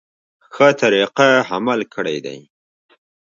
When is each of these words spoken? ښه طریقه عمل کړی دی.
ښه 0.53 0.67
طریقه 0.81 1.29
عمل 1.51 1.79
کړی 1.93 2.17
دی. 2.25 2.39